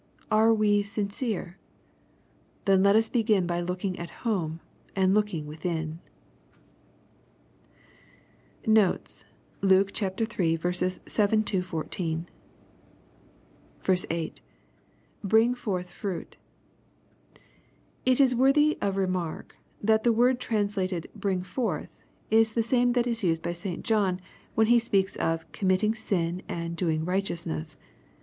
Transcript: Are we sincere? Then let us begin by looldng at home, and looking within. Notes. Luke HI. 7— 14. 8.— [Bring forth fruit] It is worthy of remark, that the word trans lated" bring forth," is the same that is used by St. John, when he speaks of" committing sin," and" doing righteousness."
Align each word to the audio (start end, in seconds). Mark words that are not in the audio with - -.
Are 0.31 0.51
we 0.51 0.81
sincere? 0.81 1.59
Then 2.65 2.81
let 2.81 2.95
us 2.95 3.07
begin 3.07 3.45
by 3.45 3.61
looldng 3.61 3.99
at 3.99 4.09
home, 4.25 4.59
and 4.95 5.13
looking 5.13 5.45
within. 5.45 5.99
Notes. 8.65 9.25
Luke 9.61 9.95
HI. 9.95 10.09
7— 10.57 11.43
14. 11.61 12.27
8.— 14.09 14.41
[Bring 15.23 15.53
forth 15.53 15.89
fruit] 15.91 16.37
It 18.03 18.19
is 18.19 18.33
worthy 18.33 18.77
of 18.81 18.97
remark, 18.97 19.55
that 19.83 20.03
the 20.03 20.11
word 20.13 20.39
trans 20.39 20.75
lated" 20.75 21.05
bring 21.15 21.43
forth," 21.43 21.89
is 22.31 22.53
the 22.53 22.63
same 22.63 22.93
that 22.93 23.05
is 23.05 23.21
used 23.23 23.43
by 23.43 23.53
St. 23.53 23.85
John, 23.85 24.19
when 24.55 24.65
he 24.65 24.79
speaks 24.79 25.15
of" 25.17 25.51
committing 25.51 25.93
sin," 25.93 26.41
and" 26.49 26.75
doing 26.75 27.05
righteousness." 27.05 27.77